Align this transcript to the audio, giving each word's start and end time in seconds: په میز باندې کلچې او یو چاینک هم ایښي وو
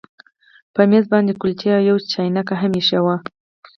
په 0.73 0.81
میز 0.89 1.05
باندې 1.13 1.31
کلچې 1.41 1.69
او 1.77 1.81
یو 1.89 1.97
چاینک 2.13 2.47
هم 2.61 2.71
ایښي 2.77 2.99
وو 3.03 3.15